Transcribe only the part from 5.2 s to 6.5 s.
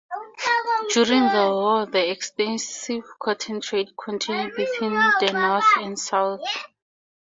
North and South.